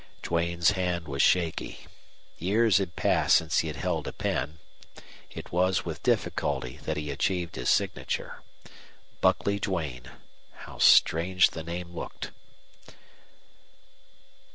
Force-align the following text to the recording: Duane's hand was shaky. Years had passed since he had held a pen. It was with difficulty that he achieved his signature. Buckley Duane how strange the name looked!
Duane's 0.23 0.71
hand 0.71 1.07
was 1.07 1.21
shaky. 1.21 1.81
Years 2.39 2.77
had 2.79 2.95
passed 2.95 3.35
since 3.35 3.59
he 3.59 3.67
had 3.67 3.75
held 3.75 4.07
a 4.07 4.11
pen. 4.11 4.57
It 5.29 5.51
was 5.51 5.85
with 5.85 6.01
difficulty 6.01 6.77
that 6.85 6.97
he 6.97 7.11
achieved 7.11 7.55
his 7.55 7.69
signature. 7.69 8.41
Buckley 9.21 9.59
Duane 9.59 10.09
how 10.65 10.79
strange 10.79 11.51
the 11.51 11.61
name 11.61 11.93
looked! 11.93 12.31